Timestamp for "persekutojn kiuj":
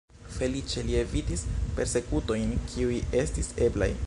1.79-3.01